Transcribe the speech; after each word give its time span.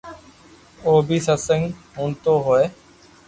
او 0.85 0.93
بي 1.07 1.17
ستسنگ 1.25 1.65
ھوڻتو 1.97 2.33
ھوئي 2.45 2.65